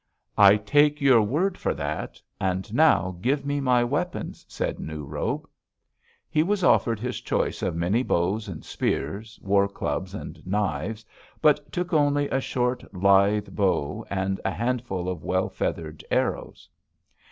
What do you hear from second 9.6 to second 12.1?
clubs and knives, but took